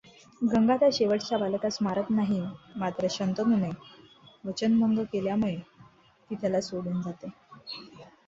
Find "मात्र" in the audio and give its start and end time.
2.75-3.07